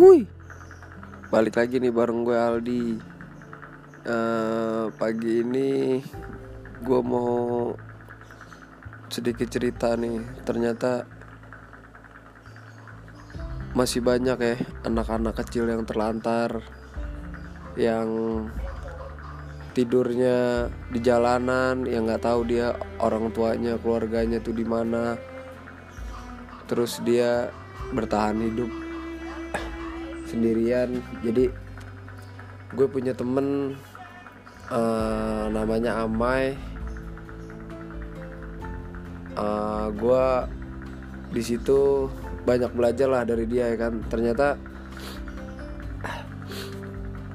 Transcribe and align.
Wuih. 0.00 0.24
Balik 1.28 1.60
lagi 1.60 1.76
nih 1.76 1.92
bareng 1.92 2.24
gue 2.24 2.32
Aldi. 2.32 2.84
Eh, 4.08 4.84
pagi 4.96 5.44
ini 5.44 6.00
gue 6.80 7.00
mau 7.04 7.68
sedikit 9.12 9.44
cerita 9.52 9.92
nih. 10.00 10.24
Ternyata 10.48 11.04
masih 13.76 14.00
banyak 14.00 14.38
ya 14.40 14.56
anak-anak 14.88 15.36
kecil 15.44 15.68
yang 15.68 15.84
terlantar, 15.84 16.64
yang 17.76 18.08
tidurnya 19.76 20.72
di 20.88 21.04
jalanan, 21.04 21.84
yang 21.84 22.08
nggak 22.08 22.24
tahu 22.24 22.48
dia 22.48 22.72
orang 23.04 23.28
tuanya, 23.36 23.76
keluarganya 23.76 24.40
tuh 24.40 24.56
di 24.56 24.64
mana. 24.64 25.20
Terus 26.72 27.04
dia 27.04 27.52
bertahan 27.92 28.40
hidup 28.48 28.79
sendirian. 30.30 31.02
Jadi 31.26 31.50
gue 32.70 32.86
punya 32.86 33.10
temen 33.10 33.74
eh, 34.70 35.44
namanya 35.50 36.06
Amai. 36.06 36.54
Eh, 39.34 39.86
gue 39.98 40.26
di 41.30 41.42
situ 41.42 42.06
banyak 42.46 42.70
belajar 42.72 43.08
lah 43.10 43.22
dari 43.26 43.44
dia 43.50 43.74
ya 43.74 43.76
kan. 43.76 43.98
Ternyata 44.06 44.54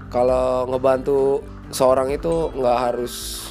kalau 0.07 0.63
ngebantu 0.71 1.43
seorang 1.75 2.07
itu 2.15 2.47
nggak 2.55 2.79
harus 2.79 3.43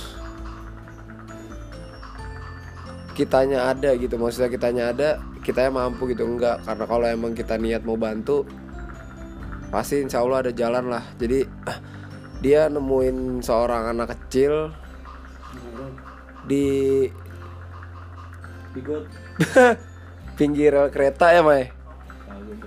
kitanya 3.13 3.69
ada 3.69 3.93
gitu. 3.95 4.17
Maksudnya 4.17 4.49
kitanya 4.49 4.85
ada 4.91 5.09
kita 5.45 5.69
mampu 5.69 6.09
gitu. 6.09 6.25
Enggak 6.25 6.65
karena 6.65 6.85
kalau 6.89 7.07
emang 7.07 7.33
kita 7.37 7.61
niat 7.61 7.85
mau 7.85 8.01
bantu 8.01 8.49
pasti 9.75 9.99
insya 9.99 10.23
Allah 10.23 10.47
ada 10.47 10.53
jalan 10.55 10.87
lah. 10.87 11.03
Jadi 11.19 11.43
dia 12.39 12.71
nemuin 12.71 13.43
seorang 13.43 13.91
anak 13.91 14.15
kecil 14.15 14.71
di 16.47 17.03
Bigot 18.71 19.07
pinggir 20.39 20.75
kereta 20.95 21.35
ya 21.35 21.43
Mai? 21.43 21.75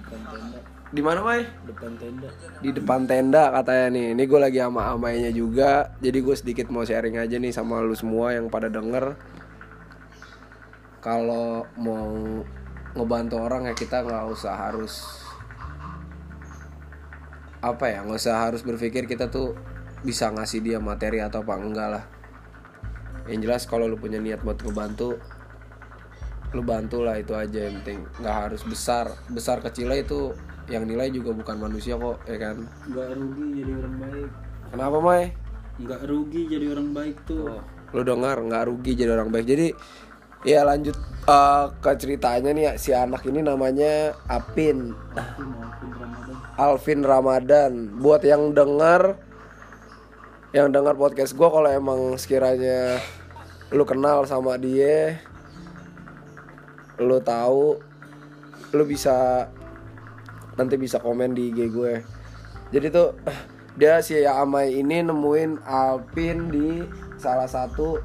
Tenda. 0.07 0.59
Di 0.91 1.01
mana 1.03 1.19
Mai? 1.23 1.47
Depan 1.67 1.91
tenda. 1.95 2.27
Di 2.63 2.69
depan 2.75 3.01
tenda 3.07 3.43
katanya 3.55 3.87
nih. 3.91 4.05
Ini 4.15 4.23
gue 4.23 4.39
lagi 4.39 4.59
sama 4.59 4.91
amainya 4.91 5.31
juga. 5.31 5.95
Jadi 6.03 6.17
gue 6.19 6.35
sedikit 6.35 6.67
mau 6.71 6.83
sharing 6.83 7.19
aja 7.19 7.39
nih 7.39 7.55
sama 7.55 7.83
lu 7.83 7.95
semua 7.95 8.35
yang 8.35 8.51
pada 8.51 8.67
denger. 8.67 9.15
Kalau 11.03 11.63
mau 11.79 12.43
ngebantu 12.95 13.35
orang 13.39 13.67
ya 13.71 13.75
kita 13.75 14.03
nggak 14.03 14.25
usah 14.31 14.55
harus 14.57 15.26
apa 17.67 17.91
ya 17.91 18.03
nggak 18.07 18.19
usah 18.19 18.47
harus 18.47 18.61
berpikir 18.63 19.03
kita 19.09 19.27
tuh 19.27 19.57
bisa 20.05 20.29
ngasih 20.31 20.63
dia 20.63 20.77
materi 20.79 21.19
atau 21.19 21.43
apa 21.43 21.59
enggak 21.59 21.89
lah. 21.99 22.03
Yang 23.27 23.39
jelas 23.43 23.63
kalau 23.67 23.91
lu 23.91 23.99
punya 23.99 24.23
niat 24.23 24.39
buat 24.39 24.59
ngebantu 24.63 25.19
lu 26.55 26.63
bantu 26.63 27.03
lah 27.03 27.19
itu 27.19 27.35
aja 27.35 27.67
yang 27.67 27.83
penting. 27.83 28.07
Nggak 28.23 28.35
harus 28.47 28.61
besar 28.63 29.11
besar 29.27 29.59
kecilnya 29.59 29.99
itu 29.99 30.31
yang 30.71 30.87
nilai 30.87 31.11
juga 31.11 31.35
bukan 31.35 31.59
manusia 31.59 31.99
kok 31.99 32.23
ya 32.23 32.37
kan? 32.39 32.63
Nggak 32.87 33.09
rugi 33.19 33.47
jadi 33.63 33.71
orang 33.83 33.95
baik. 33.99 34.29
Kenapa 34.71 34.97
Mai? 35.03 35.25
Nggak 35.77 36.01
rugi 36.07 36.41
jadi 36.47 36.65
orang 36.71 36.89
baik 36.95 37.17
tuh. 37.27 37.59
Lu 37.91 38.01
dengar 38.03 38.39
nggak 38.39 38.63
rugi 38.71 38.91
jadi 38.95 39.11
orang 39.11 39.29
baik. 39.31 39.47
Jadi 39.47 39.67
ya 40.45 40.61
lanjut 40.67 40.97
eh, 41.25 41.65
ke 41.81 41.91
ceritanya 41.97 42.51
nih 42.53 42.75
si 42.77 42.93
anak 42.93 43.25
ini 43.25 43.41
namanya 43.41 44.13
Apin. 44.29 44.93
Alvin 46.57 47.05
Ramadan. 47.05 48.01
Buat 48.01 48.25
yang 48.25 48.57
dengar 48.57 49.21
yang 50.57 50.73
dengar 50.73 50.97
podcast 50.97 51.37
gue 51.37 51.45
kalau 51.45 51.69
emang 51.69 52.17
sekiranya 52.17 52.97
lu 53.69 53.83
kenal 53.83 54.23
sama 54.23 54.55
dia 54.55 55.19
lu 56.97 57.19
tahu 57.19 57.77
lu 58.73 58.83
bisa 58.87 59.45
nanti 60.57 60.75
bisa 60.81 60.97
komen 60.97 61.37
di 61.37 61.53
IG 61.53 61.69
gue. 61.69 62.01
Jadi 62.73 62.87
tuh 62.89 63.13
dia 63.77 64.01
si 64.01 64.17
Amai 64.25 64.81
ini 64.81 65.05
nemuin 65.05 65.61
Alvin 65.61 66.49
di 66.49 66.81
salah 67.21 67.45
satu 67.45 68.01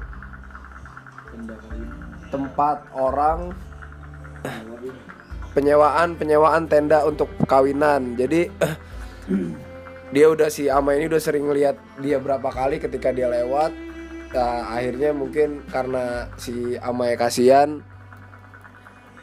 tempat 2.33 2.81
orang 2.97 3.53
penyewaan 5.53 6.17
penyewaan 6.17 6.65
tenda 6.65 7.05
untuk 7.05 7.29
kawinan 7.45 8.17
jadi 8.17 8.49
dia 10.13 10.29
udah 10.29 10.45
si 10.45 10.69
Ama 10.69 10.93
ini 10.93 11.09
udah 11.09 11.17
sering 11.17 11.49
lihat 11.49 11.73
dia 11.97 12.21
berapa 12.21 12.45
kali 12.53 12.77
ketika 12.77 13.09
dia 13.09 13.25
lewat. 13.33 13.73
Nah, 14.33 14.77
akhirnya 14.77 15.09
mungkin 15.09 15.65
karena 15.73 16.29
si 16.37 16.77
Ama 16.77 17.09
ya 17.09 17.17
kasihan 17.17 17.81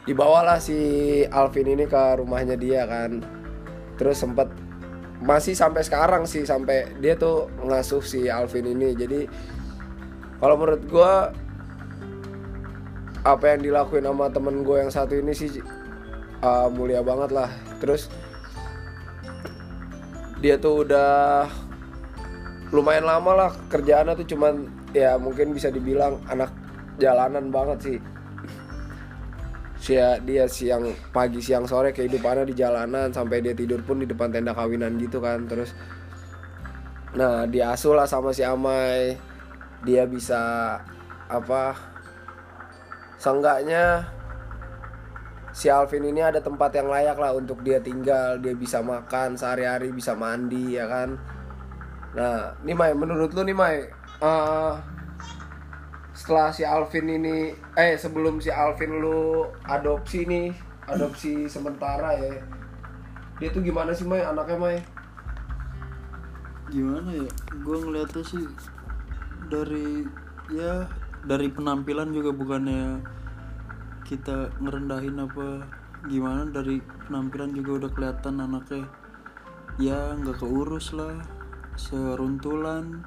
dibawalah 0.03 0.59
si 0.59 0.79
Alvin 1.31 1.79
ini 1.79 1.87
ke 1.87 2.19
rumahnya 2.19 2.59
dia 2.59 2.91
kan. 2.91 3.23
Terus 3.95 4.19
sempet 4.19 4.51
masih 5.23 5.55
sampai 5.55 5.87
sekarang 5.87 6.27
sih 6.27 6.43
sampai 6.43 6.91
dia 6.99 7.15
tuh 7.15 7.47
ngasuh 7.63 8.03
si 8.03 8.27
Alvin 8.27 8.75
ini. 8.75 8.91
Jadi 8.99 9.31
kalau 10.43 10.59
menurut 10.59 10.83
gua 10.91 11.31
apa 13.21 13.53
yang 13.53 13.61
dilakuin 13.61 14.09
sama 14.09 14.33
temen 14.33 14.65
gue 14.65 14.77
yang 14.81 14.89
satu 14.89 15.13
ini 15.13 15.37
sih 15.37 15.61
uh, 16.41 16.69
mulia 16.73 17.05
banget 17.05 17.31
lah. 17.37 17.51
Terus 17.81 18.09
dia 20.41 20.57
tuh 20.57 20.89
udah 20.89 21.45
lumayan 22.73 23.05
lama 23.05 23.33
lah 23.37 23.51
kerjaannya 23.69 24.17
tuh 24.17 24.29
cuman 24.37 24.65
ya 24.97 25.21
mungkin 25.21 25.53
bisa 25.53 25.69
dibilang 25.69 26.17
anak 26.33 26.49
jalanan 26.97 27.53
banget 27.53 27.79
sih. 27.85 27.99
Sia 29.81 30.21
dia 30.21 30.45
siang 30.45 30.93
pagi 31.13 31.41
siang 31.41 31.65
sore 31.65 31.93
kehidupannya 31.93 32.49
di 32.49 32.57
jalanan 32.57 33.13
sampai 33.13 33.41
dia 33.41 33.57
tidur 33.57 33.81
pun 33.81 34.01
di 34.01 34.09
depan 34.09 34.33
tenda 34.33 34.53
kawinan 34.57 34.97
gitu 34.97 35.21
kan 35.21 35.45
terus. 35.45 35.77
Nah 37.17 37.45
diasuh 37.45 37.97
lah 37.97 38.09
sama 38.09 38.33
si 38.33 38.45
Amai. 38.45 39.17
Dia 39.81 40.05
bisa 40.05 40.77
apa 41.33 41.90
seenggaknya 43.21 44.09
si 45.53 45.69
Alvin 45.69 46.09
ini 46.09 46.25
ada 46.25 46.41
tempat 46.41 46.73
yang 46.73 46.89
layak 46.89 47.21
lah 47.21 47.37
untuk 47.37 47.61
dia 47.61 47.77
tinggal. 47.85 48.41
Dia 48.41 48.57
bisa 48.57 48.81
makan 48.81 49.37
sehari-hari 49.37 49.93
bisa 49.93 50.17
mandi 50.17 50.81
ya 50.81 50.89
kan? 50.89 51.21
Nah 52.17 52.57
nih 52.65 52.73
Mai 52.73 52.97
menurut 52.97 53.37
lu 53.37 53.45
nih 53.45 53.53
Mai 53.53 53.77
eh, 54.25 54.73
setelah 56.17 56.49
si 56.49 56.65
Alvin 56.65 57.07
ini 57.13 57.53
eh 57.77 58.01
sebelum 58.01 58.41
si 58.41 58.49
Alvin 58.49 59.05
lu 59.05 59.45
adopsi 59.69 60.25
nih 60.25 60.53
adopsi 60.89 61.47
sementara 61.47 62.17
ya 62.19 62.41
dia 63.41 63.49
tuh 63.53 63.61
gimana 63.61 63.93
sih 63.93 64.09
Mai 64.09 64.25
anaknya 64.25 64.57
Mai? 64.57 64.79
Gimana 66.71 67.11
ya? 67.11 67.31
Gue 67.67 67.77
ngeliatnya 67.83 68.23
sih 68.23 68.47
Dari 69.51 70.07
Ya 70.55 70.87
Dari 71.21 71.49
penampilan 71.53 72.17
juga 72.17 72.31
bukannya 72.33 73.05
Kita 74.07 74.57
ngerendahin 74.61 75.21
apa 75.21 75.65
Gimana 76.09 76.49
dari 76.49 76.81
penampilan 76.81 77.53
juga 77.53 77.85
udah 77.85 77.91
kelihatan 77.93 78.41
anaknya 78.41 78.89
Ya 79.77 80.17
nggak 80.17 80.41
keurus 80.41 80.97
lah 80.97 81.21
Seruntulan. 81.81 83.01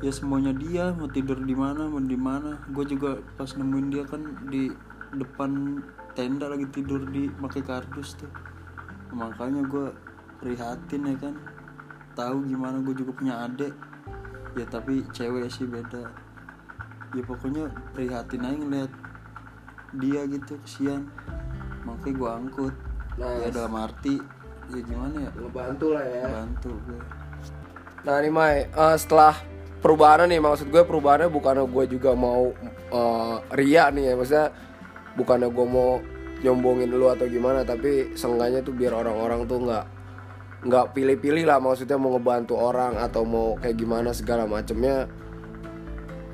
Ya 0.00 0.14
semuanya 0.14 0.54
dia 0.54 0.94
mau 0.94 1.10
tidur 1.10 1.42
di 1.42 1.58
mana 1.58 1.90
mau 1.90 1.98
di 1.98 2.14
mana. 2.14 2.62
Gue 2.70 2.86
juga 2.86 3.18
pas 3.34 3.50
nemuin 3.50 3.88
dia 3.90 4.04
kan 4.06 4.22
di 4.46 4.70
depan 5.10 5.82
tenda 6.14 6.46
lagi 6.46 6.70
tidur 6.70 7.02
di 7.10 7.26
pakai 7.28 7.66
kardus 7.66 8.14
tuh. 8.14 8.30
Makanya 9.10 9.66
gue 9.66 9.90
prihatin 10.38 11.10
ya 11.10 11.16
kan. 11.18 11.34
Tahu 12.14 12.46
gimana 12.46 12.78
gue 12.78 12.94
juga 12.94 13.10
punya 13.10 13.34
adik. 13.44 13.74
Ya 14.54 14.64
tapi 14.70 15.02
cewek 15.10 15.50
sih 15.50 15.66
beda 15.66 16.29
ya 17.16 17.22
pokoknya 17.26 17.64
prihatin 17.92 18.46
aja 18.46 18.56
ngeliat 18.56 18.92
dia 19.98 20.20
gitu 20.30 20.54
kesian. 20.62 21.10
Makanya 21.82 22.14
gue 22.14 22.30
angkut. 22.30 22.74
Ya 23.18 23.50
dalam 23.52 23.74
arti 23.76 24.22
ya 24.70 24.80
gimana 24.86 25.16
ya? 25.28 25.30
Ngebantu 25.34 25.86
lah 25.92 26.06
ya. 26.06 26.24
Bantu 26.30 26.72
gue 26.86 27.00
Nah 28.00 28.16
nih 28.16 28.32
Mai, 28.32 28.64
eh, 28.64 28.96
setelah 28.96 29.36
perubahan 29.84 30.24
nih 30.28 30.40
maksud 30.40 30.72
gue 30.72 30.82
perubahannya 30.84 31.28
bukannya 31.28 31.64
gue 31.68 31.84
juga 31.98 32.16
mau 32.16 32.52
eh, 32.92 33.36
ria 33.56 33.92
nih 33.92 34.12
ya 34.12 34.14
maksudnya 34.16 34.48
bukannya 35.16 35.48
gue 35.52 35.66
mau 35.68 36.00
nyombongin 36.40 36.88
lu 36.88 37.12
atau 37.12 37.28
gimana 37.28 37.64
tapi 37.68 38.16
seenggaknya 38.16 38.64
tuh 38.64 38.72
biar 38.72 38.96
orang-orang 38.96 39.44
tuh 39.44 39.60
nggak 39.60 39.84
nggak 40.60 40.86
pilih-pilih 40.92 41.44
lah 41.48 41.60
maksudnya 41.60 41.96
mau 41.96 42.16
ngebantu 42.16 42.56
orang 42.56 42.96
atau 43.00 43.24
mau 43.24 43.56
kayak 43.60 43.76
gimana 43.76 44.12
segala 44.12 44.44
macemnya 44.44 45.08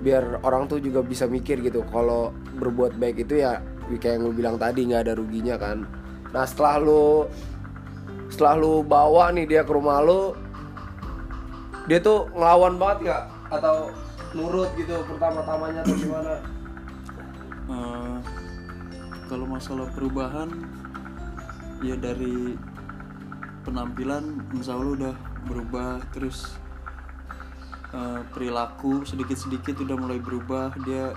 biar 0.00 0.44
orang 0.44 0.68
tuh 0.68 0.78
juga 0.80 1.00
bisa 1.00 1.24
mikir 1.24 1.60
gitu. 1.64 1.84
Kalau 1.88 2.32
berbuat 2.60 2.96
baik 3.00 3.28
itu 3.28 3.40
ya 3.40 3.60
kayak 3.86 4.18
yang 4.18 4.22
lu 4.26 4.32
bilang 4.34 4.56
tadi 4.58 4.86
nggak 4.90 5.02
ada 5.06 5.14
ruginya 5.16 5.56
kan. 5.56 5.86
Nah 6.34 6.44
setelah 6.44 6.82
lu 6.82 7.26
setelah 8.26 8.54
lu 8.58 8.82
bawa 8.82 9.30
nih 9.30 9.46
dia 9.46 9.62
ke 9.62 9.72
rumah 9.72 10.02
lu 10.02 10.34
dia 11.86 12.02
tuh 12.02 12.26
ngelawan 12.34 12.76
banget 12.76 12.98
nggak? 13.08 13.22
Atau 13.54 13.94
nurut 14.34 14.68
gitu 14.74 15.00
pertama-tamanya 15.06 15.80
atau 15.86 15.96
gimana? 15.96 16.34
Eh, 17.66 18.16
kalau 19.30 19.46
masalah 19.46 19.86
perubahan 19.94 20.50
ya 21.80 21.94
dari 21.94 22.58
penampilan 23.62 24.42
insya 24.50 24.74
Allah 24.74 24.92
udah 24.98 25.14
berubah. 25.46 26.02
Terus 26.10 26.58
eh, 27.96 28.20
perilaku 28.36 29.02
sedikit-sedikit 29.08 29.80
udah 29.80 29.96
mulai 29.96 30.20
berubah. 30.20 30.76
Dia 30.84 31.16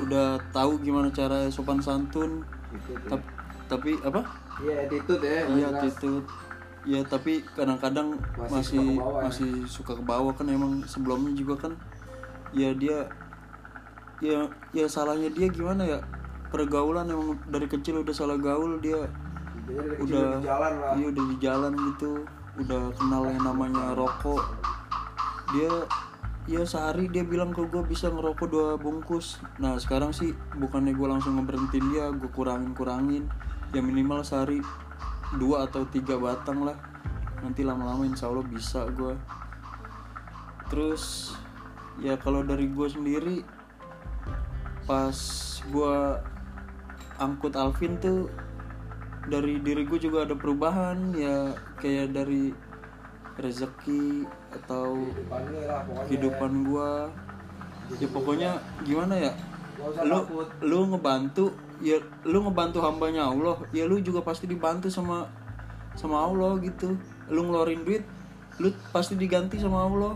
udah 0.00 0.40
tahu 0.50 0.80
gimana 0.80 1.12
cara 1.12 1.46
sopan 1.52 1.78
santun. 1.84 2.42
Tap- 3.06 3.30
tapi 3.68 3.96
apa? 4.02 4.24
Iya 4.60 4.86
attitude 4.88 5.22
ya 5.24 5.40
iya 5.52 5.66
attitude. 5.70 6.26
Ya 6.84 7.00
tapi 7.00 7.40
kadang-kadang 7.56 8.20
Masih 8.36 9.00
masih 9.00 9.00
suka 9.00 9.00
ke 9.00 9.00
bawah 9.00 9.16
ya? 9.16 9.24
masih 9.24 9.50
suka 9.66 9.92
ke 9.96 10.04
bawah 10.04 10.32
kan 10.36 10.46
emang. 10.50 10.72
Sebelumnya 10.84 11.32
juga 11.32 11.54
kan 11.68 11.72
ya 12.54 12.70
dia 12.76 13.08
ya 14.22 14.46
ya 14.70 14.86
salahnya 14.86 15.30
dia 15.32 15.48
gimana 15.48 15.82
ya? 15.86 15.98
Pergaulan 16.52 17.08
emang 17.10 17.34
dari 17.50 17.66
kecil 17.66 18.04
udah 18.04 18.14
salah 18.14 18.38
gaul 18.38 18.78
dia 18.78 19.10
udah 19.64 19.96
di 20.36 20.44
jalan 20.44 20.72
lah. 20.76 20.92
iya 20.94 21.06
udah 21.08 21.24
di 21.24 21.36
jalan 21.40 21.72
gitu. 21.94 22.10
Udah 22.60 22.82
kenal 22.94 23.22
yang 23.26 23.42
namanya 23.42 23.96
rokok. 23.96 24.44
Dia 25.56 25.72
ya 26.44 26.60
sehari 26.68 27.08
dia 27.08 27.24
bilang 27.24 27.56
ke 27.56 27.64
gue 27.64 27.80
bisa 27.88 28.12
ngerokok 28.12 28.46
dua 28.48 28.68
bungkus. 28.76 29.40
Nah 29.56 29.80
sekarang 29.80 30.12
sih 30.12 30.36
bukannya 30.60 30.92
gue 30.92 31.08
langsung 31.08 31.40
ngeberhentiin 31.40 31.86
dia 31.88 32.12
gue 32.12 32.28
kurangin 32.28 32.76
kurangin 32.76 33.24
ya 33.72 33.80
minimal 33.80 34.20
sehari 34.20 34.60
dua 35.40 35.64
atau 35.64 35.88
tiga 35.88 36.20
batang 36.20 36.68
lah. 36.68 36.76
Nanti 37.40 37.64
lama-lama 37.64 38.04
insya 38.04 38.28
Allah 38.28 38.44
bisa 38.44 38.84
gue 38.92 39.16
terus 40.68 41.32
ya 42.00 42.16
kalau 42.20 42.44
dari 42.44 42.68
gue 42.68 42.88
sendiri 42.88 43.44
pas 44.84 45.16
gue 45.64 45.96
angkut 47.16 47.56
Alvin 47.56 47.96
tuh 47.96 48.28
dari 49.24 49.56
diri 49.64 49.88
gue 49.88 49.96
juga 49.96 50.28
ada 50.28 50.36
perubahan. 50.36 51.16
Ya 51.16 51.56
kayak 51.80 52.12
dari 52.12 52.52
rezeki 53.40 54.28
atau 54.62 55.02
kehidupan 56.06 56.52
gue 56.66 56.90
ya 58.00 58.08
pokoknya 58.08 58.50
gimana 58.82 59.14
ya? 59.18 59.32
Lu 60.06 60.24
lu 60.64 60.78
ngebantu 60.94 61.52
ya 61.82 61.98
lu 62.24 62.38
ngebantu 62.46 62.78
hambanya 62.80 63.28
Allah 63.28 63.60
ya 63.74 63.84
lu 63.84 64.00
juga 64.00 64.24
pasti 64.24 64.48
dibantu 64.48 64.88
sama 64.88 65.28
sama 65.98 66.24
Allah 66.24 66.56
gitu. 66.62 66.96
Lu 67.28 67.40
ngeluarin 67.44 67.84
duit 67.84 68.04
lu 68.62 68.70
pasti 68.94 69.18
diganti 69.18 69.58
sama 69.60 69.84
Allah. 69.84 70.14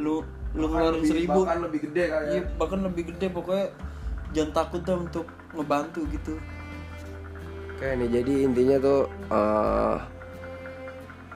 Lu 0.00 0.24
lu 0.56 0.64
ngeluarin 0.70 1.02
lebih- 1.02 1.10
seribu. 1.12 1.40
bahkan 1.44 1.60
lebih 1.62 1.80
gede 1.90 2.04
kali 2.10 2.24
ya? 2.24 2.32
Iya, 2.34 2.42
bahkan 2.58 2.80
lebih 2.82 3.02
gede. 3.14 3.26
Pokoknya 3.30 3.66
jangan 4.34 4.52
takut 4.52 4.80
dah 4.82 4.96
untuk 4.98 5.26
ngebantu 5.54 6.00
gitu. 6.10 6.34
Oke 7.74 7.86
nih 7.98 8.08
jadi 8.22 8.34
intinya 8.46 8.76
tuh 8.78 9.00
eh, 9.30 9.96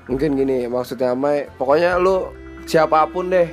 mungkin 0.08 0.34
gini 0.34 0.66
maksudnya 0.66 1.12
Mai. 1.12 1.46
Pokoknya 1.60 2.00
lu 2.00 2.32
siapa 2.64 3.06
pun 3.12 3.31
deh 3.31 3.49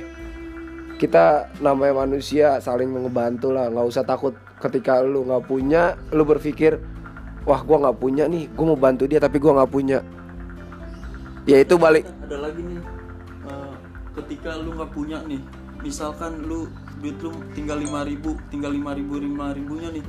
kita 0.96 1.52
namanya 1.60 2.08
manusia 2.08 2.56
saling 2.58 2.90
ngebantu 2.90 3.52
lah. 3.52 3.68
Nggak 3.68 3.86
usah 3.86 4.02
takut 4.02 4.34
ketika 4.58 5.04
lu 5.04 5.28
nggak 5.28 5.44
punya 5.44 5.94
lu 6.10 6.24
berpikir 6.24 6.80
wah 7.44 7.60
gua 7.62 7.86
nggak 7.86 7.98
punya 8.00 8.24
nih 8.26 8.48
gua 8.56 8.74
mau 8.74 8.80
bantu 8.80 9.04
dia 9.06 9.20
tapi 9.20 9.36
gua 9.38 9.62
nggak 9.62 9.72
punya. 9.72 10.00
Ya 11.46 11.62
itu 11.62 11.78
balik. 11.78 12.08
Ada 12.26 12.42
lagi 12.42 12.60
nih 12.64 12.80
eh, 13.46 13.74
ketika 14.18 14.58
lu 14.58 14.74
nggak 14.74 14.90
punya 14.90 15.22
nih 15.28 15.38
misalkan 15.84 16.42
lu 16.48 16.66
duit 16.98 17.14
lu 17.20 17.30
tinggal 17.52 17.78
lima 17.78 18.02
ribu 18.02 18.34
tinggal 18.48 18.72
lima 18.72 18.96
ribu 18.96 19.20
lima 19.20 19.52
ribunya 19.52 19.92
nih 19.92 20.04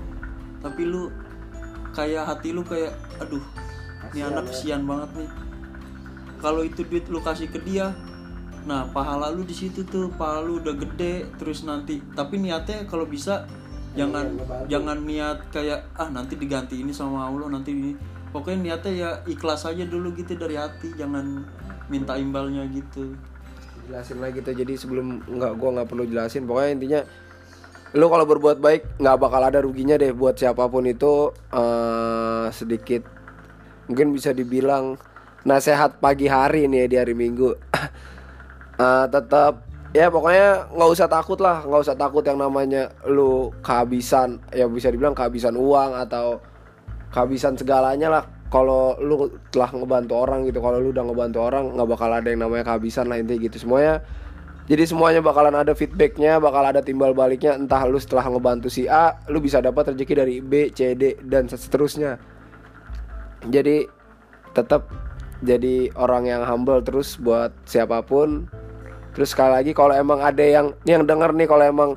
tapi 0.64 0.88
lu 0.88 1.12
kayak 1.92 2.24
hati 2.26 2.50
lu 2.56 2.64
kayak 2.64 2.96
aduh 3.20 3.44
ini 4.16 4.24
anak 4.24 4.50
kesian 4.50 4.88
banget 4.88 5.10
nih 5.22 5.30
kalau 6.42 6.62
itu 6.62 6.86
duit 6.86 7.06
lu 7.10 7.20
kasih 7.22 7.50
ke 7.50 7.62
dia 7.62 7.94
nah 8.68 8.84
pahala 8.92 9.32
lu 9.32 9.48
di 9.48 9.56
situ 9.56 9.88
tuh 9.88 10.12
pahala 10.20 10.44
lu 10.44 10.60
udah 10.60 10.76
gede 10.76 11.32
terus 11.40 11.64
nanti 11.64 12.04
tapi 12.16 12.36
niatnya 12.40 12.84
kalau 12.84 13.08
bisa 13.08 13.48
jangan 13.98 14.38
jangan 14.70 14.98
niat 15.02 15.50
kayak 15.50 15.90
ah 15.98 16.08
nanti 16.14 16.38
diganti 16.38 16.86
ini 16.86 16.94
sama 16.94 17.26
Allah 17.26 17.50
nanti 17.50 17.74
ini. 17.74 17.92
Pokoknya 18.30 18.60
niatnya 18.62 18.92
ya 18.94 19.10
ikhlas 19.26 19.66
aja 19.66 19.88
dulu 19.88 20.14
gitu 20.14 20.38
dari 20.38 20.54
hati 20.54 20.94
jangan 20.94 21.42
minta 21.90 22.14
imbalnya 22.14 22.62
gitu. 22.70 23.18
Jelasin 23.90 24.22
lagi 24.22 24.46
tuh 24.46 24.54
jadi 24.54 24.78
sebelum 24.78 25.26
nggak 25.26 25.54
gua 25.58 25.70
nggak 25.80 25.88
perlu 25.90 26.04
jelasin 26.06 26.44
pokoknya 26.46 26.72
intinya 26.76 27.02
lu 27.96 28.12
kalau 28.12 28.28
berbuat 28.28 28.60
baik 28.60 29.00
nggak 29.00 29.18
bakal 29.18 29.42
ada 29.42 29.64
ruginya 29.64 29.96
deh 29.96 30.12
buat 30.12 30.36
siapa 30.36 30.68
pun 30.68 30.84
itu 30.86 31.32
eh 31.56 32.46
sedikit 32.52 33.08
mungkin 33.88 34.12
bisa 34.12 34.36
dibilang 34.36 35.00
nasehat 35.48 36.04
pagi 36.04 36.28
hari 36.28 36.68
nih 36.68 36.92
di 36.92 36.96
hari 37.00 37.16
minggu. 37.16 37.56
Eh, 38.78 39.06
tetap 39.10 39.66
ya 39.90 40.06
pokoknya 40.14 40.70
nggak 40.70 40.90
usah 40.94 41.10
takut 41.10 41.42
lah 41.42 41.66
nggak 41.66 41.82
usah 41.82 41.98
takut 41.98 42.22
yang 42.22 42.38
namanya 42.38 42.94
lu 43.10 43.50
kehabisan 43.66 44.38
ya 44.54 44.70
bisa 44.70 44.94
dibilang 44.94 45.18
kehabisan 45.18 45.58
uang 45.58 45.98
atau 45.98 46.38
kehabisan 47.10 47.58
segalanya 47.58 48.14
lah. 48.14 48.24
Kalau 48.54 48.94
lu 49.02 49.34
telah 49.50 49.74
ngebantu 49.74 50.14
orang 50.14 50.46
gitu 50.46 50.62
kalau 50.62 50.78
lu 50.78 50.94
udah 50.94 51.10
ngebantu 51.10 51.42
orang 51.42 51.74
nggak 51.74 51.90
bakal 51.90 52.10
ada 52.14 52.30
yang 52.30 52.46
namanya 52.46 52.70
kehabisan 52.70 53.10
lah 53.10 53.18
intinya 53.18 53.50
gitu. 53.50 53.66
Semuanya 53.66 54.06
jadi 54.70 54.84
semuanya 54.86 55.26
bakalan 55.26 55.58
ada 55.58 55.74
feedbacknya 55.74 56.38
bakal 56.38 56.62
ada 56.62 56.86
timbal 56.86 57.18
baliknya. 57.18 57.58
Entah 57.58 57.82
lu 57.90 57.98
setelah 57.98 58.30
ngebantu 58.30 58.70
si 58.70 58.86
A 58.86 59.26
lu 59.26 59.42
bisa 59.42 59.58
dapat 59.58 59.90
rezeki 59.98 60.14
dari 60.14 60.36
B 60.38 60.70
C 60.70 60.94
D 60.94 61.18
dan 61.26 61.50
seterusnya. 61.50 62.22
Jadi 63.42 63.90
tetap 64.54 65.07
jadi 65.46 65.94
orang 65.94 66.26
yang 66.26 66.42
humble 66.46 66.82
terus 66.82 67.18
buat 67.22 67.54
siapa 67.70 68.02
pun. 68.02 68.50
Terus 69.14 69.34
sekali 69.34 69.52
lagi 69.54 69.72
kalau 69.74 69.94
emang 69.94 70.22
ada 70.22 70.42
yang 70.42 70.74
yang 70.86 71.06
denger 71.06 71.34
nih 71.34 71.48
kalau 71.50 71.64
emang 71.66 71.92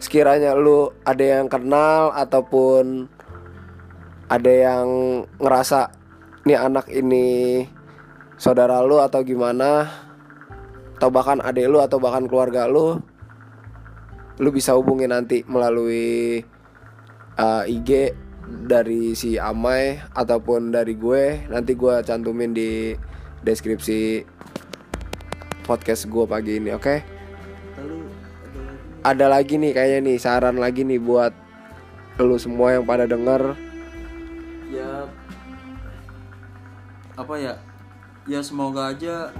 sekiranya 0.00 0.56
lu 0.56 0.90
ada 1.04 1.20
yang 1.22 1.46
kenal 1.50 2.14
ataupun 2.14 3.10
ada 4.30 4.48
yang 4.50 4.88
ngerasa 5.42 5.90
nih 6.46 6.56
anak 6.56 6.86
ini 6.88 7.66
saudara 8.40 8.80
lu 8.80 9.02
atau 9.02 9.20
gimana 9.20 9.90
atau 10.96 11.10
bahkan 11.12 11.42
adik 11.44 11.68
lu 11.68 11.82
atau 11.82 12.00
bahkan 12.00 12.24
keluarga 12.24 12.64
lu 12.70 12.96
lu 14.40 14.48
bisa 14.48 14.72
hubungi 14.72 15.04
nanti 15.04 15.44
melalui 15.44 16.40
uh, 17.36 17.68
IG 17.68 18.16
dari 18.50 19.14
si 19.14 19.38
Amai 19.38 20.02
ataupun 20.10 20.74
dari 20.74 20.98
gue 20.98 21.46
nanti 21.46 21.78
gue 21.78 22.02
cantumin 22.02 22.50
di 22.50 22.98
deskripsi 23.46 24.26
podcast 25.62 26.10
gue 26.10 26.24
pagi 26.26 26.58
ini 26.58 26.74
oke? 26.74 26.96
Lagi? 26.98 28.00
Ada 29.06 29.30
lagi 29.30 29.54
nih 29.54 29.72
kayaknya 29.72 29.98
nih 30.02 30.16
saran 30.18 30.58
lagi 30.58 30.82
nih 30.82 30.98
buat 30.98 31.32
lu 32.20 32.36
semua 32.36 32.74
yang 32.74 32.84
pada 32.84 33.06
denger. 33.06 33.54
Ya 34.68 35.06
apa 37.14 37.34
ya? 37.38 37.54
Ya 38.28 38.42
semoga 38.42 38.92
aja 38.92 39.30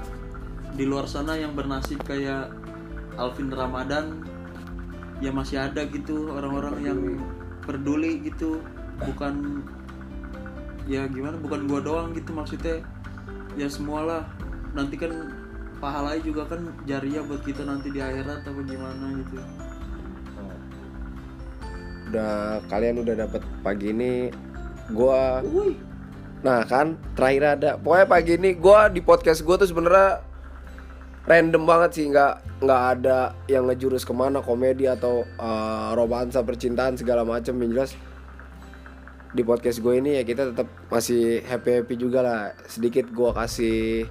di 0.78 0.86
luar 0.86 1.10
sana 1.10 1.34
yang 1.34 1.52
bernasib 1.52 2.00
kayak 2.06 2.54
Alvin 3.18 3.50
Ramadan 3.50 4.22
ya 5.20 5.34
masih 5.34 5.60
ada 5.60 5.84
gitu 5.84 6.32
orang-orang 6.32 6.76
yang 6.80 6.98
peduli 7.70 8.18
gitu 8.26 8.58
bukan 9.06 9.62
ya 10.90 11.06
gimana 11.06 11.38
bukan 11.38 11.70
gua 11.70 11.78
doang 11.78 12.10
gitu 12.18 12.34
maksudnya. 12.34 12.82
Ya 13.54 13.70
semualah 13.70 14.26
nanti 14.74 14.98
kan 14.98 15.10
pahalanya 15.78 16.22
juga 16.26 16.50
kan 16.50 16.74
jariah 16.86 17.22
buat 17.22 17.46
kita 17.46 17.62
nanti 17.62 17.94
di 17.94 18.02
akhirat 18.02 18.42
apa 18.42 18.60
gimana 18.66 19.06
gitu. 19.22 19.38
Udah 22.10 22.58
kalian 22.66 23.06
udah 23.06 23.14
dapet 23.22 23.42
pagi 23.62 23.94
ini 23.94 24.34
gua 24.90 25.38
Wih, 25.46 25.78
nah 26.42 26.66
kan 26.66 26.98
terakhir 27.14 27.54
ada 27.54 27.70
pokoknya 27.78 28.06
pagi 28.10 28.32
ini 28.34 28.50
gua 28.58 28.90
di 28.90 28.98
podcast 28.98 29.46
gua 29.46 29.62
tuh 29.62 29.70
sebenarnya 29.70 30.18
random 31.28 31.68
banget 31.68 31.90
sih 32.00 32.04
nggak 32.08 32.64
nggak 32.64 32.82
ada 32.96 33.32
yang 33.48 33.68
ngejurus 33.68 34.04
ke 34.04 34.12
mana 34.12 34.40
komedi 34.44 34.88
atau 34.88 35.24
uh, 35.40 35.92
romansa 35.96 36.44
percintaan 36.44 36.96
segala 36.96 37.24
macam 37.24 37.56
yang 37.60 37.72
jelas 37.76 37.96
di 39.30 39.46
podcast 39.46 39.78
gue 39.78 39.94
ini 40.02 40.18
ya 40.18 40.22
kita 40.26 40.50
tetap 40.50 40.66
masih 40.90 41.44
happy 41.46 41.82
happy 41.82 41.94
juga 41.94 42.20
lah. 42.20 42.40
Sedikit 42.66 43.06
gua 43.14 43.30
kasih 43.30 44.10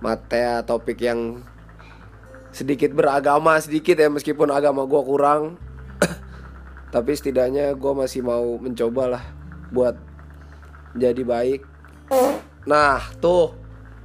materi 0.00 0.64
topik 0.64 0.98
yang 1.04 1.44
sedikit 2.50 2.90
beragama 2.96 3.60
sedikit 3.60 4.00
ya 4.00 4.08
meskipun 4.08 4.48
agama 4.48 4.88
gua 4.88 5.04
kurang. 5.04 5.42
Tapi 6.94 7.12
setidaknya 7.14 7.76
gue 7.76 7.92
masih 7.94 8.24
mau 8.24 8.58
mencoba 8.58 9.18
lah 9.18 9.24
buat 9.70 9.94
jadi 10.96 11.22
baik. 11.22 11.62
Nah 12.66 12.98
tuh 13.20 13.54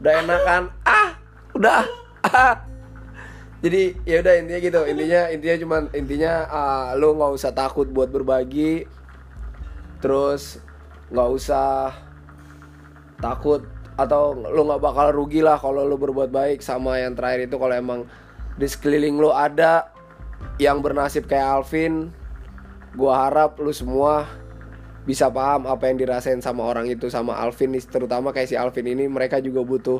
udah 0.04 0.14
enakan. 0.22 0.64
Ah 0.86 1.18
udah. 1.56 1.82
ah 1.82 2.05
jadi 3.64 3.82
ya 4.06 4.22
udah 4.22 4.34
intinya 4.40 4.60
gitu. 4.62 4.82
Intinya 4.86 5.22
intinya 5.32 5.58
cuman 5.62 5.82
intinya 5.96 6.34
ah, 6.50 6.88
lu 6.98 7.16
nggak 7.16 7.32
usah 7.36 7.52
takut 7.56 7.88
buat 7.90 8.10
berbagi. 8.10 8.86
Terus 10.04 10.60
nggak 11.10 11.30
usah 11.32 11.94
takut 13.22 13.64
atau 13.96 14.36
lu 14.36 14.68
nggak 14.68 14.84
bakal 14.84 15.08
rugi 15.16 15.40
lah 15.40 15.58
kalau 15.58 15.88
lu 15.88 15.98
berbuat 15.98 16.30
baik. 16.30 16.60
Sama 16.62 17.00
yang 17.02 17.18
terakhir 17.18 17.48
itu 17.50 17.56
kalau 17.56 17.76
emang 17.76 18.00
di 18.56 18.68
sekeliling 18.68 19.20
lu 19.20 19.32
ada 19.32 19.90
yang 20.60 20.80
bernasib 20.80 21.28
kayak 21.28 21.64
Alvin 21.64 22.12
gua 22.96 23.28
harap 23.28 23.60
lu 23.60 23.76
semua 23.76 24.24
bisa 25.06 25.30
paham 25.30 25.70
apa 25.70 25.86
yang 25.92 26.02
dirasain 26.02 26.42
sama 26.42 26.66
orang 26.66 26.90
itu 26.90 27.12
sama 27.14 27.38
Alvin 27.38 27.78
terutama 27.78 28.34
kayak 28.34 28.50
si 28.50 28.56
Alvin 28.58 28.90
ini. 28.90 29.06
Mereka 29.06 29.38
juga 29.40 29.62
butuh 29.62 30.00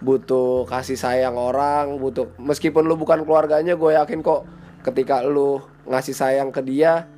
butuh 0.00 0.68
kasih 0.68 0.98
sayang 0.98 1.36
orang 1.40 1.96
butuh 1.96 2.28
meskipun 2.36 2.84
lu 2.84 3.00
bukan 3.00 3.24
keluarganya 3.24 3.74
gue 3.74 3.96
yakin 3.96 4.20
kok 4.20 4.44
ketika 4.84 5.24
lu 5.24 5.64
ngasih 5.88 6.12
sayang 6.12 6.52
ke 6.52 6.60
dia 6.60 7.08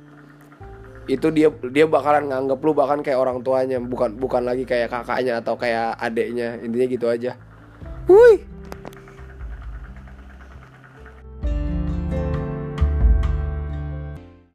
itu 1.09 1.33
dia 1.33 1.49
dia 1.73 1.89
bakalan 1.89 2.29
nganggep 2.29 2.59
lu 2.61 2.71
bahkan 2.77 3.01
kayak 3.01 3.17
orang 3.17 3.41
tuanya 3.41 3.81
bukan 3.81 4.13
bukan 4.15 4.45
lagi 4.45 4.63
kayak 4.63 4.93
kakaknya 4.93 5.41
atau 5.41 5.57
kayak 5.57 5.97
adeknya 5.97 6.61
intinya 6.61 6.85
gitu 6.85 7.09
aja. 7.09 7.33
Wuih 8.05 8.45